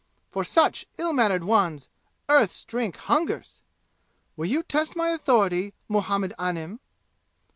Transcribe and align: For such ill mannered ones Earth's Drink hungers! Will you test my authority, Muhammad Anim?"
For 0.31 0.43
such 0.43 0.87
ill 0.97 1.13
mannered 1.13 1.43
ones 1.43 1.87
Earth's 2.27 2.65
Drink 2.65 2.97
hungers! 2.97 3.61
Will 4.35 4.47
you 4.47 4.63
test 4.63 4.95
my 4.95 5.09
authority, 5.09 5.75
Muhammad 5.87 6.33
Anim?" 6.39 6.79